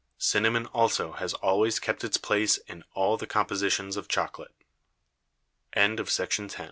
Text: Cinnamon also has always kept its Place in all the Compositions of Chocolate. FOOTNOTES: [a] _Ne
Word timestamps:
Cinnamon 0.17 0.65
also 0.65 1.11
has 1.11 1.35
always 1.35 1.79
kept 1.79 2.03
its 2.03 2.17
Place 2.17 2.57
in 2.57 2.83
all 2.95 3.17
the 3.17 3.27
Compositions 3.27 3.95
of 3.95 4.07
Chocolate. 4.07 4.49
FOOTNOTES: 5.75 6.17
[a] 6.19 6.25
_Ne 6.47 6.55